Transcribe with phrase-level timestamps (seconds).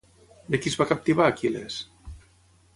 [0.55, 1.79] De qui es va captivar Aquil·les?